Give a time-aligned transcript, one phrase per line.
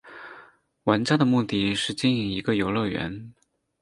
[0.85, 3.35] 玩家的目的是经营一个游乐园。